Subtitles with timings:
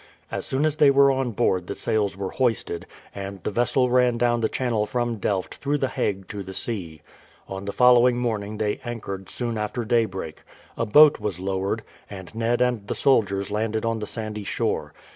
[0.31, 4.17] As soon as they were on board the sails were hoisted, and the vessel ran
[4.17, 7.03] down the channel from Delft through the Hague to the sea.
[7.47, 10.41] On the following morning they anchored soon after daybreak.
[10.75, 14.91] A boat was lowered, and Ned and the soldiers landed on the sandy shore.